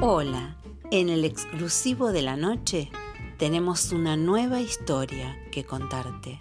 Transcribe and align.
Hola, 0.00 0.56
en 0.92 1.08
el 1.08 1.24
exclusivo 1.24 2.12
de 2.12 2.22
la 2.22 2.36
noche 2.36 2.88
tenemos 3.36 3.90
una 3.90 4.16
nueva 4.16 4.60
historia 4.60 5.36
que 5.50 5.64
contarte. 5.64 6.38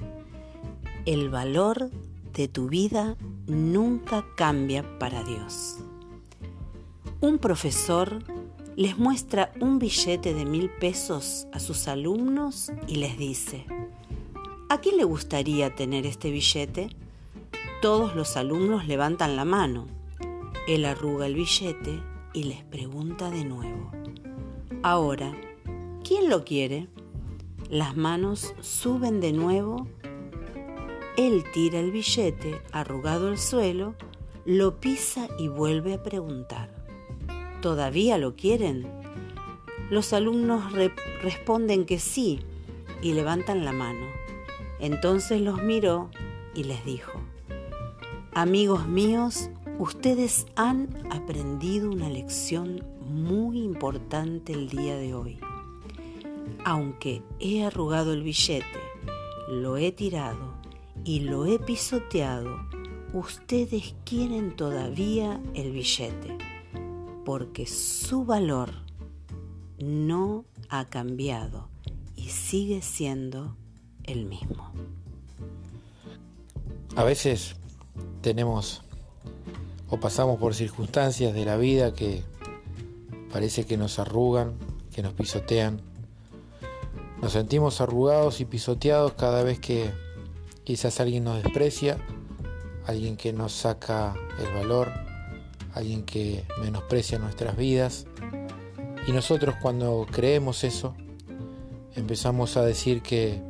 El 1.07 1.31
valor 1.31 1.89
de 2.33 2.47
tu 2.47 2.69
vida 2.69 3.17
nunca 3.47 4.23
cambia 4.35 4.99
para 4.99 5.23
Dios. 5.23 5.77
Un 7.19 7.39
profesor 7.39 8.19
les 8.75 8.99
muestra 8.99 9.51
un 9.59 9.79
billete 9.79 10.35
de 10.35 10.45
mil 10.45 10.69
pesos 10.69 11.47
a 11.51 11.57
sus 11.57 11.87
alumnos 11.87 12.71
y 12.87 12.97
les 12.97 13.17
dice, 13.17 13.65
¿a 14.69 14.79
quién 14.81 14.97
le 14.97 15.03
gustaría 15.03 15.73
tener 15.73 16.05
este 16.05 16.29
billete? 16.29 16.89
Todos 17.81 18.15
los 18.15 18.37
alumnos 18.37 18.85
levantan 18.85 19.35
la 19.35 19.45
mano. 19.45 19.87
Él 20.67 20.85
arruga 20.85 21.25
el 21.25 21.33
billete 21.33 22.16
y 22.37 22.43
les 22.43 22.63
pregunta 22.65 23.31
de 23.31 23.43
nuevo. 23.43 23.91
Ahora, 24.83 25.35
¿quién 26.03 26.29
lo 26.29 26.45
quiere? 26.45 26.87
Las 27.67 27.97
manos 27.97 28.53
suben 28.61 29.21
de 29.21 29.33
nuevo. 29.33 29.87
Él 31.17 31.43
tira 31.51 31.79
el 31.79 31.89
billete 31.89 32.61
arrugado 32.71 33.29
al 33.29 33.39
suelo, 33.39 33.95
lo 34.45 34.79
pisa 34.79 35.27
y 35.39 35.47
vuelve 35.47 35.95
a 35.95 36.03
preguntar. 36.03 36.69
¿Todavía 37.59 38.19
lo 38.19 38.35
quieren? 38.35 38.87
Los 39.89 40.13
alumnos 40.13 40.71
responden 41.23 41.87
que 41.87 41.97
sí 41.97 42.41
y 43.01 43.13
levantan 43.13 43.65
la 43.65 43.71
mano. 43.71 44.05
Entonces 44.79 45.41
los 45.41 45.63
miró 45.63 46.11
y 46.53 46.65
les 46.65 46.85
dijo, 46.85 47.19
Amigos 48.31 48.87
míos, 48.87 49.49
Ustedes 49.79 50.47
han 50.55 50.89
aprendido 51.11 51.91
una 51.91 52.09
lección 52.09 52.83
muy 52.99 53.61
importante 53.61 54.53
el 54.53 54.69
día 54.69 54.97
de 54.97 55.13
hoy. 55.13 55.39
Aunque 56.65 57.21
he 57.39 57.63
arrugado 57.63 58.13
el 58.13 58.23
billete, 58.23 58.65
lo 59.49 59.77
he 59.77 59.91
tirado 59.91 60.55
y 61.03 61.19
lo 61.19 61.45
he 61.45 61.59
pisoteado, 61.59 62.57
ustedes 63.13 63.93
quieren 64.03 64.55
todavía 64.55 65.39
el 65.53 65.71
billete, 65.71 66.35
porque 67.23 67.67
su 67.67 68.25
valor 68.25 68.71
no 69.77 70.45
ha 70.69 70.85
cambiado 70.85 71.69
y 72.15 72.29
sigue 72.29 72.81
siendo 72.81 73.55
el 74.05 74.25
mismo. 74.25 74.71
A 76.95 77.03
veces 77.03 77.55
tenemos 78.21 78.81
o 79.89 79.99
pasamos 79.99 80.37
por 80.39 80.53
circunstancias 80.53 81.33
de 81.33 81.45
la 81.45 81.57
vida 81.57 81.93
que 81.93 82.23
parece 83.31 83.65
que 83.65 83.77
nos 83.77 83.99
arrugan, 83.99 84.53
que 84.93 85.01
nos 85.01 85.13
pisotean. 85.13 85.81
Nos 87.21 87.33
sentimos 87.33 87.81
arrugados 87.81 88.41
y 88.41 88.45
pisoteados 88.45 89.13
cada 89.13 89.43
vez 89.43 89.59
que 89.59 89.91
quizás 90.63 90.99
alguien 90.99 91.23
nos 91.23 91.41
desprecia, 91.41 91.97
alguien 92.85 93.17
que 93.17 93.33
nos 93.33 93.53
saca 93.53 94.13
el 94.39 94.53
valor, 94.53 94.91
alguien 95.73 96.03
que 96.03 96.45
menosprecia 96.61 97.17
nuestras 97.17 97.55
vidas. 97.55 98.05
Y 99.07 99.13
nosotros 99.13 99.55
cuando 99.61 100.05
creemos 100.11 100.63
eso, 100.63 100.95
empezamos 101.95 102.57
a 102.57 102.63
decir 102.63 103.01
que, 103.01 103.41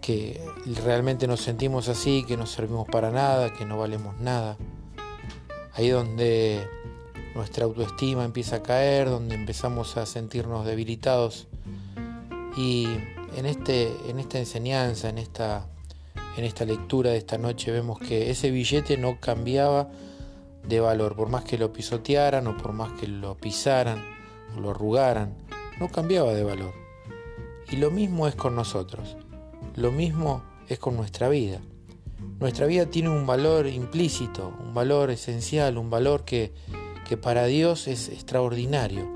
que 0.00 0.44
realmente 0.84 1.28
nos 1.28 1.40
sentimos 1.40 1.88
así, 1.88 2.24
que 2.26 2.36
no 2.36 2.46
servimos 2.46 2.88
para 2.88 3.10
nada, 3.10 3.52
que 3.54 3.64
no 3.64 3.78
valemos 3.78 4.18
nada 4.20 4.58
ahí 5.78 5.90
donde 5.90 6.68
nuestra 7.36 7.64
autoestima 7.64 8.24
empieza 8.24 8.56
a 8.56 8.62
caer, 8.64 9.08
donde 9.08 9.36
empezamos 9.36 9.96
a 9.96 10.06
sentirnos 10.06 10.66
debilitados. 10.66 11.46
Y 12.56 12.88
en, 13.36 13.46
este, 13.46 13.92
en 14.08 14.18
esta 14.18 14.40
enseñanza, 14.40 15.08
en 15.08 15.18
esta, 15.18 15.68
en 16.36 16.44
esta 16.44 16.64
lectura 16.64 17.10
de 17.10 17.18
esta 17.18 17.38
noche, 17.38 17.70
vemos 17.70 18.00
que 18.00 18.28
ese 18.28 18.50
billete 18.50 18.96
no 18.96 19.20
cambiaba 19.20 19.88
de 20.66 20.80
valor, 20.80 21.14
por 21.14 21.28
más 21.28 21.44
que 21.44 21.56
lo 21.56 21.72
pisotearan 21.72 22.48
o 22.48 22.56
por 22.56 22.72
más 22.72 22.92
que 23.00 23.06
lo 23.06 23.36
pisaran 23.36 24.04
o 24.56 24.60
lo 24.60 24.70
arrugaran, 24.70 25.32
no 25.78 25.88
cambiaba 25.92 26.34
de 26.34 26.42
valor. 26.42 26.72
Y 27.70 27.76
lo 27.76 27.92
mismo 27.92 28.26
es 28.26 28.34
con 28.34 28.56
nosotros, 28.56 29.16
lo 29.76 29.92
mismo 29.92 30.42
es 30.68 30.80
con 30.80 30.96
nuestra 30.96 31.28
vida. 31.28 31.60
Nuestra 32.40 32.66
vida 32.66 32.86
tiene 32.86 33.08
un 33.08 33.26
valor 33.26 33.66
implícito, 33.66 34.54
un 34.60 34.74
valor 34.74 35.10
esencial, 35.10 35.78
un 35.78 35.90
valor 35.90 36.24
que, 36.24 36.52
que 37.08 37.16
para 37.16 37.46
Dios 37.46 37.88
es 37.88 38.08
extraordinario. 38.08 39.08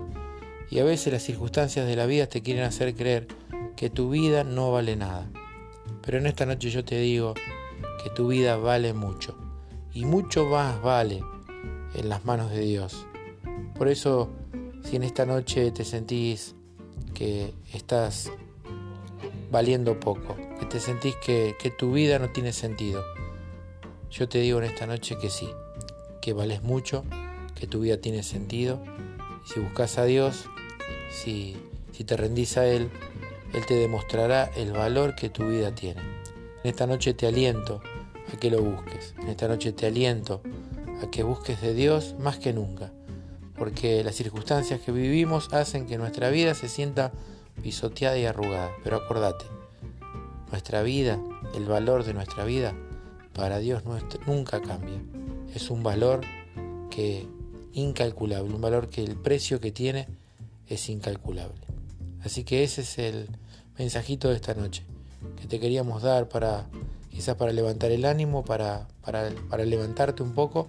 Y 0.70 0.78
a 0.78 0.84
veces 0.84 1.12
las 1.12 1.22
circunstancias 1.22 1.86
de 1.86 1.96
la 1.96 2.06
vida 2.06 2.26
te 2.26 2.42
quieren 2.42 2.64
hacer 2.64 2.94
creer 2.94 3.28
que 3.76 3.90
tu 3.90 4.10
vida 4.10 4.44
no 4.44 4.72
vale 4.72 4.96
nada. 4.96 5.30
Pero 6.02 6.18
en 6.18 6.26
esta 6.26 6.46
noche 6.46 6.70
yo 6.70 6.84
te 6.84 6.98
digo 6.98 7.34
que 8.02 8.10
tu 8.10 8.28
vida 8.28 8.56
vale 8.56 8.92
mucho. 8.92 9.36
Y 9.94 10.04
mucho 10.04 10.46
más 10.46 10.80
vale 10.82 11.22
en 11.94 12.08
las 12.08 12.24
manos 12.24 12.50
de 12.50 12.60
Dios. 12.60 13.06
Por 13.76 13.88
eso, 13.88 14.30
si 14.82 14.96
en 14.96 15.02
esta 15.02 15.26
noche 15.26 15.70
te 15.70 15.84
sentís 15.84 16.54
que 17.14 17.52
estás 17.72 18.30
valiendo 19.50 19.98
poco, 20.00 20.36
que 20.58 20.66
te 20.66 20.80
sentís 20.80 21.14
que, 21.16 21.74
tu 21.78 21.92
vida 21.92 22.18
no 22.18 22.30
tiene 22.30 22.52
sentido. 22.52 23.04
Yo 24.10 24.28
te 24.28 24.38
digo 24.38 24.58
en 24.58 24.64
esta 24.64 24.86
noche 24.86 25.16
que 25.18 25.30
sí, 25.30 25.48
que 26.20 26.32
vales 26.32 26.62
mucho, 26.62 27.04
que 27.54 27.66
tu 27.66 27.80
vida 27.80 27.96
tiene 27.98 28.22
sentido. 28.22 28.82
Si 29.44 29.60
buscas 29.60 29.98
a 29.98 30.04
Dios, 30.04 30.46
si, 31.10 31.56
si 31.92 32.04
te 32.04 32.16
rendís 32.16 32.56
a 32.56 32.66
Él, 32.66 32.90
Él 33.54 33.66
te 33.66 33.74
demostrará 33.74 34.50
el 34.56 34.72
valor 34.72 35.14
que 35.14 35.30
tu 35.30 35.48
vida 35.48 35.74
tiene. 35.74 36.00
En 36.64 36.70
esta 36.70 36.86
noche 36.86 37.14
te 37.14 37.26
aliento 37.26 37.80
a 38.32 38.36
que 38.36 38.50
lo 38.50 38.62
busques. 38.62 39.14
En 39.20 39.28
esta 39.28 39.48
noche 39.48 39.72
te 39.72 39.86
aliento 39.86 40.42
a 41.02 41.10
que 41.10 41.22
busques 41.22 41.60
de 41.60 41.74
Dios 41.74 42.14
más 42.18 42.38
que 42.38 42.52
nunca. 42.52 42.92
Porque 43.56 44.02
las 44.04 44.14
circunstancias 44.14 44.80
que 44.80 44.92
vivimos 44.92 45.52
hacen 45.52 45.86
que 45.86 45.98
nuestra 45.98 46.30
vida 46.30 46.54
se 46.54 46.68
sienta 46.68 47.12
pisoteada 47.62 48.18
y 48.18 48.24
arrugada. 48.24 48.70
Pero 48.82 48.96
acordate, 48.96 49.44
nuestra 50.50 50.82
vida, 50.82 51.20
el 51.54 51.66
valor 51.66 52.04
de 52.04 52.14
nuestra 52.14 52.44
vida, 52.44 52.74
para 53.34 53.58
Dios 53.58 53.82
nunca 54.26 54.60
cambia. 54.60 55.00
Es 55.54 55.70
un 55.70 55.82
valor 55.82 56.20
que 56.90 57.26
incalculable, 57.72 58.54
un 58.54 58.60
valor 58.60 58.88
que 58.88 59.02
el 59.02 59.16
precio 59.16 59.60
que 59.60 59.72
tiene 59.72 60.08
es 60.68 60.88
incalculable. 60.88 61.60
Así 62.24 62.44
que 62.44 62.62
ese 62.62 62.82
es 62.82 62.98
el 62.98 63.28
mensajito 63.78 64.28
de 64.28 64.36
esta 64.36 64.54
noche 64.54 64.84
que 65.40 65.46
te 65.46 65.60
queríamos 65.60 66.02
dar 66.02 66.28
para 66.28 66.66
quizás 67.10 67.36
para 67.36 67.52
levantar 67.52 67.90
el 67.90 68.04
ánimo, 68.04 68.44
para, 68.44 68.88
para, 69.02 69.30
para 69.48 69.64
levantarte 69.64 70.22
un 70.22 70.32
poco 70.32 70.69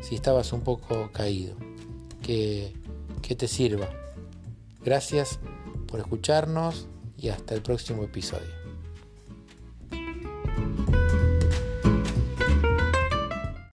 si 0.00 0.14
estabas 0.14 0.52
un 0.52 0.62
poco 0.62 1.10
caído. 1.12 1.56
Que, 2.22 2.74
que 3.22 3.34
te 3.34 3.48
sirva. 3.48 3.88
Gracias 4.84 5.38
por 5.88 5.98
escucharnos 5.98 6.86
y 7.16 7.30
hasta 7.30 7.54
el 7.54 7.62
próximo 7.62 8.04
episodio. 8.04 8.57